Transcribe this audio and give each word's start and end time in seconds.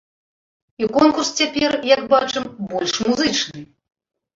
І 0.83 0.87
конкурс 0.95 1.29
цяпер, 1.43 1.71
як 1.93 2.01
бачым, 2.17 2.51
больш 2.75 2.93
музычны. 3.13 3.61